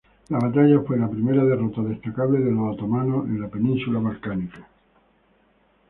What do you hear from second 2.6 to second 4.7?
otomanos en la península balcánica.